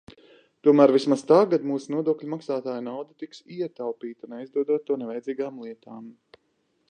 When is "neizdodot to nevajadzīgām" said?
4.35-5.61